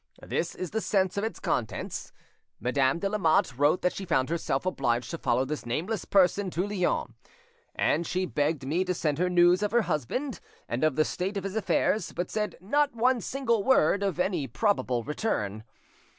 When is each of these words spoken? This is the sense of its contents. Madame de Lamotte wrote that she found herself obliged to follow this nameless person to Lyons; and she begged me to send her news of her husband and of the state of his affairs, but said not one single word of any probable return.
This 0.23 0.55
is 0.55 0.71
the 0.71 0.81
sense 0.81 1.15
of 1.15 1.23
its 1.23 1.39
contents. 1.39 2.11
Madame 2.59 2.97
de 2.97 3.07
Lamotte 3.07 3.55
wrote 3.55 3.83
that 3.83 3.93
she 3.93 4.03
found 4.03 4.29
herself 4.31 4.65
obliged 4.65 5.11
to 5.11 5.19
follow 5.19 5.45
this 5.45 5.63
nameless 5.63 6.05
person 6.05 6.49
to 6.49 6.67
Lyons; 6.67 7.11
and 7.75 8.07
she 8.07 8.25
begged 8.25 8.65
me 8.65 8.83
to 8.83 8.95
send 8.95 9.19
her 9.19 9.29
news 9.29 9.61
of 9.61 9.69
her 9.71 9.83
husband 9.83 10.39
and 10.67 10.83
of 10.83 10.95
the 10.95 11.05
state 11.05 11.37
of 11.37 11.43
his 11.43 11.55
affairs, 11.55 12.13
but 12.13 12.31
said 12.31 12.55
not 12.59 12.95
one 12.95 13.21
single 13.21 13.63
word 13.63 14.01
of 14.01 14.19
any 14.19 14.47
probable 14.47 15.03
return. 15.03 15.63